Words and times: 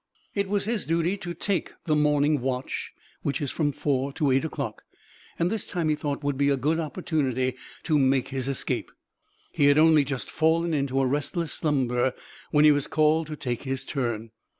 It 0.33 0.49
was 0.49 0.65
his 0.65 0.87
duty 0.87 1.15
to 1.17 1.35
take 1.35 1.73
the 1.85 1.95
morning 1.95 2.41
watch, 2.41 2.91
which 3.21 3.39
is 3.39 3.51
from 3.51 3.71
four 3.71 4.11
to 4.13 4.31
eight 4.31 4.43
o'clock, 4.43 4.81
and 5.37 5.51
this 5.51 5.67
time 5.67 5.89
he 5.89 5.95
thought 5.95 6.23
would 6.23 6.39
be 6.39 6.49
a 6.49 6.57
good 6.57 6.79
opportunity 6.79 7.53
to 7.83 7.99
make 7.99 8.29
his 8.29 8.47
escape. 8.47 8.89
He 9.51 9.65
had 9.65 9.77
only 9.77 10.03
just 10.03 10.31
fallen 10.31 10.73
into 10.73 10.99
a 10.99 11.05
restless 11.05 11.53
slumber 11.53 12.13
when 12.49 12.65
he 12.65 12.71
was 12.71 12.87
called 12.87 13.27
to 13.27 13.35
take 13.35 13.61
his 13.61 13.85
turn. 13.85 14.31